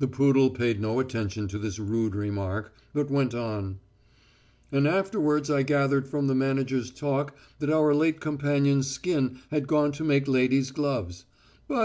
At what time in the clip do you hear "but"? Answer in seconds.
2.92-3.12, 11.68-11.84